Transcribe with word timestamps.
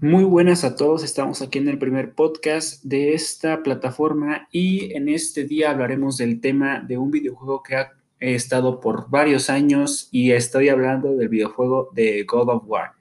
Muy 0.00 0.22
buenas 0.22 0.62
a 0.62 0.76
todos, 0.76 1.02
estamos 1.02 1.42
aquí 1.42 1.58
en 1.58 1.66
el 1.66 1.76
primer 1.76 2.14
podcast 2.14 2.84
de 2.84 3.14
esta 3.14 3.64
plataforma 3.64 4.46
y 4.52 4.92
en 4.92 5.08
este 5.08 5.42
día 5.42 5.72
hablaremos 5.72 6.16
del 6.18 6.40
tema 6.40 6.78
de 6.78 6.96
un 6.98 7.10
videojuego 7.10 7.64
que 7.64 7.74
ha 7.74 7.92
estado 8.20 8.78
por 8.78 9.10
varios 9.10 9.50
años 9.50 10.08
y 10.12 10.30
estoy 10.30 10.68
hablando 10.68 11.16
del 11.16 11.28
videojuego 11.28 11.90
de 11.94 12.22
God 12.22 12.48
of 12.48 12.62
War. 12.66 12.92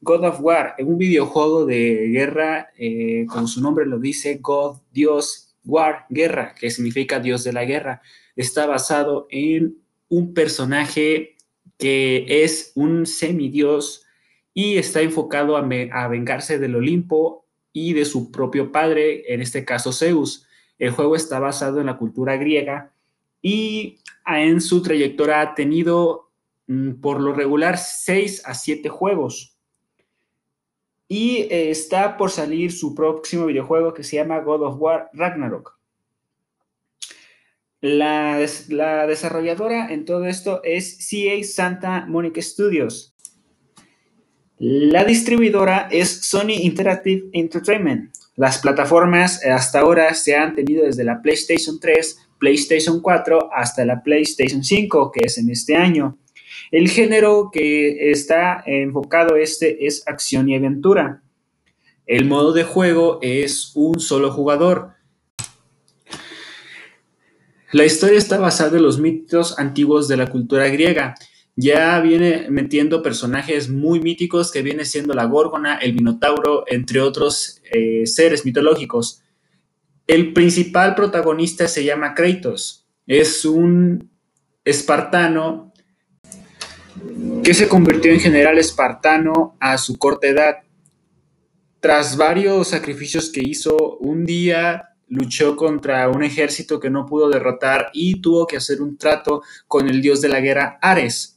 God 0.00 0.24
of 0.24 0.40
War, 0.40 0.76
un 0.78 0.96
videojuego 0.96 1.66
de 1.66 2.08
guerra, 2.08 2.70
eh, 2.78 3.26
como 3.28 3.48
su 3.48 3.60
nombre 3.60 3.84
lo 3.84 3.98
dice, 3.98 4.38
God, 4.40 4.78
Dios, 4.90 5.54
War, 5.62 6.06
guerra, 6.08 6.54
que 6.58 6.70
significa 6.70 7.20
Dios 7.20 7.44
de 7.44 7.52
la 7.52 7.66
guerra, 7.66 8.00
está 8.34 8.64
basado 8.64 9.26
en 9.28 9.76
un 10.08 10.32
personaje 10.32 11.36
que 11.76 12.24
es 12.26 12.72
un 12.76 13.04
semidios 13.04 14.05
y 14.58 14.78
está 14.78 15.02
enfocado 15.02 15.58
a, 15.58 16.08
vengarse 16.08 16.58
del 16.58 16.76
Olimpo 16.76 17.44
y 17.74 17.92
de 17.92 18.06
su 18.06 18.32
propio 18.32 18.72
padre, 18.72 19.34
en 19.34 19.42
este 19.42 19.66
caso 19.66 19.92
Zeus. 19.92 20.46
El 20.78 20.92
juego 20.92 21.14
está 21.14 21.38
basado 21.38 21.78
en 21.78 21.84
la 21.84 21.98
cultura 21.98 22.38
griega 22.38 22.90
y 23.42 23.98
en 24.26 24.62
su 24.62 24.80
trayectoria 24.80 25.42
ha 25.42 25.54
tenido 25.54 26.30
mm, 26.68 26.92
por 27.02 27.20
lo 27.20 27.34
regular 27.34 27.76
6 27.76 28.44
a 28.46 28.54
7 28.54 28.88
juegos. 28.88 29.58
Y 31.06 31.40
eh, 31.50 31.70
está 31.70 32.16
por 32.16 32.30
salir 32.30 32.72
su 32.72 32.94
próximo 32.94 33.44
videojuego 33.44 33.92
que 33.92 34.04
se 34.04 34.16
llama 34.16 34.40
God 34.40 34.62
of 34.62 34.80
War 34.80 35.10
Ragnarok. 35.12 35.78
La, 37.82 38.42
la 38.70 39.06
desarrolladora 39.06 39.92
en 39.92 40.06
todo 40.06 40.24
esto 40.24 40.62
es 40.64 41.06
CA 41.10 41.44
Santa 41.44 42.06
Monica 42.06 42.40
Studios. 42.40 43.15
La 44.58 45.04
distribuidora 45.04 45.86
es 45.90 46.22
Sony 46.22 46.54
Interactive 46.62 47.28
Entertainment. 47.34 48.14
Las 48.36 48.56
plataformas 48.56 49.44
hasta 49.44 49.80
ahora 49.80 50.14
se 50.14 50.34
han 50.34 50.54
tenido 50.54 50.86
desde 50.86 51.04
la 51.04 51.20
PlayStation 51.20 51.78
3, 51.78 52.28
PlayStation 52.38 53.02
4 53.02 53.50
hasta 53.52 53.84
la 53.84 54.02
PlayStation 54.02 54.64
5, 54.64 55.12
que 55.12 55.26
es 55.26 55.36
en 55.36 55.50
este 55.50 55.76
año. 55.76 56.16
El 56.70 56.88
género 56.88 57.50
que 57.52 58.10
está 58.10 58.62
enfocado 58.64 59.36
este 59.36 59.86
es 59.86 60.02
acción 60.08 60.48
y 60.48 60.54
aventura. 60.54 61.22
El 62.06 62.24
modo 62.24 62.54
de 62.54 62.64
juego 62.64 63.18
es 63.20 63.72
un 63.74 64.00
solo 64.00 64.32
jugador. 64.32 64.92
La 67.72 67.84
historia 67.84 68.16
está 68.16 68.38
basada 68.38 68.78
en 68.78 68.84
los 68.84 68.98
mitos 68.98 69.58
antiguos 69.58 70.08
de 70.08 70.16
la 70.16 70.28
cultura 70.28 70.66
griega 70.68 71.14
ya 71.56 71.98
viene 72.00 72.46
metiendo 72.50 73.02
personajes 73.02 73.70
muy 73.70 73.98
míticos 73.98 74.52
que 74.52 74.60
viene 74.60 74.84
siendo 74.84 75.14
la 75.14 75.24
Górgona, 75.24 75.76
el 75.76 75.94
Minotauro, 75.94 76.64
entre 76.66 77.00
otros 77.00 77.62
eh, 77.72 78.06
seres 78.06 78.44
mitológicos. 78.44 79.22
El 80.06 80.34
principal 80.34 80.94
protagonista 80.94 81.66
se 81.66 81.82
llama 81.82 82.14
Kratos. 82.14 82.86
Es 83.06 83.46
un 83.46 84.10
espartano 84.64 85.72
que 87.42 87.54
se 87.54 87.68
convirtió 87.68 88.12
en 88.12 88.20
general 88.20 88.58
espartano 88.58 89.56
a 89.58 89.78
su 89.78 89.96
corta 89.96 90.26
edad. 90.26 90.56
Tras 91.80 92.18
varios 92.18 92.68
sacrificios 92.68 93.30
que 93.30 93.40
hizo, 93.42 93.96
un 93.98 94.26
día 94.26 94.90
luchó 95.08 95.56
contra 95.56 96.08
un 96.10 96.22
ejército 96.22 96.80
que 96.80 96.90
no 96.90 97.06
pudo 97.06 97.30
derrotar 97.30 97.90
y 97.94 98.20
tuvo 98.20 98.46
que 98.46 98.56
hacer 98.56 98.82
un 98.82 98.98
trato 98.98 99.42
con 99.66 99.88
el 99.88 100.02
dios 100.02 100.20
de 100.20 100.28
la 100.28 100.40
guerra, 100.40 100.78
Ares 100.82 101.35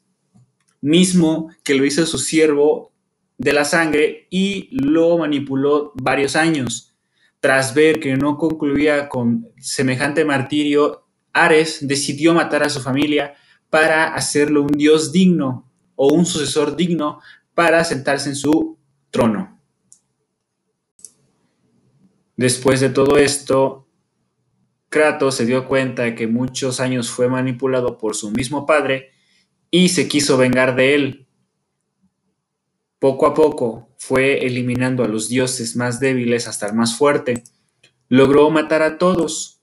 mismo 0.81 1.49
que 1.63 1.75
lo 1.75 1.85
hizo 1.85 2.05
su 2.05 2.17
siervo 2.17 2.91
de 3.37 3.53
la 3.53 3.65
sangre 3.65 4.27
y 4.29 4.69
lo 4.71 5.17
manipuló 5.17 5.93
varios 5.95 6.35
años. 6.35 6.93
Tras 7.39 7.73
ver 7.73 7.99
que 7.99 8.15
no 8.17 8.37
concluía 8.37 9.07
con 9.07 9.47
semejante 9.57 10.25
martirio, 10.25 11.05
Ares 11.31 11.87
decidió 11.87 12.33
matar 12.33 12.63
a 12.63 12.69
su 12.69 12.81
familia 12.81 13.35
para 13.69 14.13
hacerlo 14.13 14.63
un 14.63 14.71
dios 14.71 15.11
digno 15.11 15.71
o 15.95 16.13
un 16.13 16.25
sucesor 16.25 16.75
digno 16.75 17.21
para 17.53 17.83
sentarse 17.83 18.29
en 18.29 18.35
su 18.35 18.77
trono. 19.09 19.59
Después 22.35 22.79
de 22.79 22.89
todo 22.89 23.17
esto, 23.17 23.85
Kratos 24.89 25.35
se 25.35 25.45
dio 25.45 25.67
cuenta 25.67 26.03
de 26.03 26.15
que 26.15 26.25
muchos 26.25 26.79
años 26.79 27.09
fue 27.09 27.27
manipulado 27.27 27.97
por 27.97 28.15
su 28.15 28.31
mismo 28.31 28.65
padre 28.65 29.11
y 29.71 29.89
se 29.89 30.07
quiso 30.07 30.37
vengar 30.37 30.75
de 30.75 30.95
él. 30.95 31.27
Poco 32.99 33.27
a 33.27 33.33
poco 33.33 33.89
fue 33.97 34.45
eliminando 34.45 35.03
a 35.03 35.07
los 35.07 35.29
dioses 35.29 35.75
más 35.75 35.99
débiles 35.99 36.47
hasta 36.47 36.67
el 36.67 36.73
más 36.73 36.97
fuerte. 36.97 37.43
Logró 38.07 38.49
matar 38.49 38.81
a 38.81 38.97
todos 38.97 39.61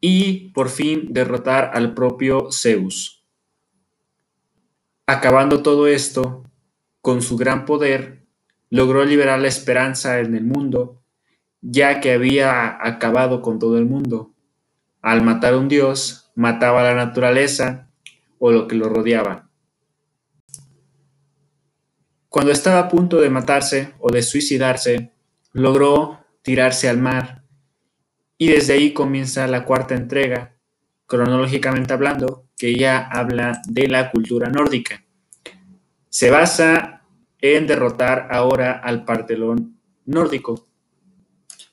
y 0.00 0.50
por 0.50 0.70
fin 0.70 1.12
derrotar 1.12 1.72
al 1.74 1.94
propio 1.94 2.50
Zeus. 2.52 3.26
Acabando 5.06 5.62
todo 5.62 5.88
esto, 5.88 6.44
con 7.00 7.20
su 7.20 7.36
gran 7.36 7.64
poder, 7.64 8.24
logró 8.70 9.04
liberar 9.04 9.40
la 9.40 9.48
esperanza 9.48 10.20
en 10.20 10.34
el 10.34 10.44
mundo, 10.44 11.02
ya 11.60 12.00
que 12.00 12.12
había 12.12 12.78
acabado 12.86 13.42
con 13.42 13.58
todo 13.58 13.76
el 13.76 13.86
mundo. 13.86 14.32
Al 15.02 15.22
matar 15.22 15.54
a 15.54 15.58
un 15.58 15.68
dios, 15.68 16.30
mataba 16.36 16.82
a 16.82 16.84
la 16.84 16.94
naturaleza 16.94 17.89
o 18.40 18.50
lo 18.50 18.66
que 18.66 18.74
lo 18.74 18.88
rodeaba. 18.88 19.48
Cuando 22.28 22.52
estaba 22.52 22.80
a 22.80 22.88
punto 22.88 23.20
de 23.20 23.28
matarse 23.28 23.94
o 24.00 24.10
de 24.10 24.22
suicidarse, 24.22 25.12
logró 25.52 26.24
tirarse 26.42 26.88
al 26.88 26.98
mar 26.98 27.44
y 28.38 28.48
desde 28.48 28.72
ahí 28.72 28.92
comienza 28.94 29.46
la 29.46 29.64
cuarta 29.64 29.94
entrega, 29.94 30.56
cronológicamente 31.06 31.92
hablando, 31.92 32.46
que 32.56 32.74
ya 32.74 32.98
habla 32.98 33.60
de 33.68 33.88
la 33.88 34.10
cultura 34.10 34.48
nórdica. 34.48 35.04
Se 36.08 36.30
basa 36.30 37.02
en 37.40 37.66
derrotar 37.66 38.28
ahora 38.30 38.72
al 38.72 39.04
Partelón 39.04 39.78
nórdico. 40.06 40.66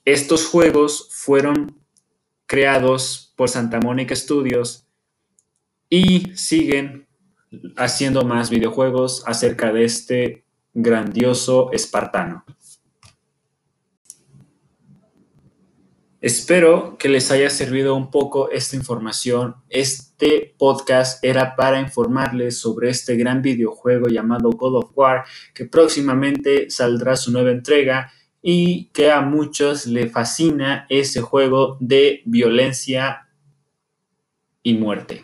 Estos 0.03 0.47
juegos 0.47 1.09
fueron 1.11 1.79
creados 2.45 3.33
por 3.35 3.47
Santa 3.47 3.79
Mónica 3.79 4.16
Studios 4.16 4.87
y 5.90 6.36
siguen 6.36 7.08
haciendo 7.75 8.24
más 8.24 8.50
videojuegos 8.50 9.24
acerca 9.25 9.72
de 9.72 9.86
este 9.86 10.46
grandioso 10.74 11.72
espartano. 11.72 12.46
Espero 16.20 16.98
que 16.98 17.09
les 17.09 17.30
haya 17.30 17.50
servido 17.50 17.96
un 17.96 18.09
poco 18.09 18.50
esta 18.50 18.75
información. 18.75 19.56
Este 19.70 20.56
podcast 20.58 21.24
era 21.24 21.56
para 21.56 21.80
informarles 21.80 22.59
sobre 22.59 22.90
este 22.90 23.16
gran 23.16 23.44
videojuego 23.44 24.08
llamado 24.08 24.50
God 24.50 24.78
of 24.78 24.92
War, 24.96 25.25
que 25.54 25.66
próximamente 25.66 26.72
saldrá 26.72 27.16
su 27.16 27.31
nueva 27.31 27.52
entrega 27.52 28.12
y 28.42 28.86
que 28.94 29.12
a 29.12 29.22
muchos 29.22 29.86
le 29.86 30.09
fascina 30.09 30.88
ese 30.90 31.22
juego 31.22 31.78
de 31.80 32.24
violencia 32.25 33.28
y 34.64 34.74
muerte. 34.74 35.24